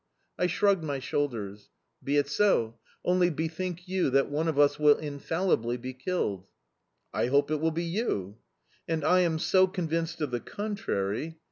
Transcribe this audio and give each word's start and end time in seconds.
I 0.39 0.47
shrugged 0.47 0.83
my 0.83 0.97
shoulders. 0.97 1.69
"Be 2.03 2.17
it 2.17 2.27
so; 2.27 2.79
only, 3.05 3.29
bethink 3.29 3.87
you 3.87 4.09
that 4.09 4.31
one 4.31 4.47
of 4.47 4.57
us 4.57 4.79
will 4.79 4.97
infallibly 4.97 5.77
be 5.77 5.93
killed." 5.93 6.47
"I 7.13 7.27
hope 7.27 7.51
it 7.51 7.61
will 7.61 7.69
be 7.69 7.85
you"... 7.85 8.39
"And 8.87 9.03
I 9.03 9.19
am 9.19 9.37
so 9.37 9.67
convinced 9.67 10.19
of 10.19 10.31
the 10.31 10.39
contrary"... 10.39 11.37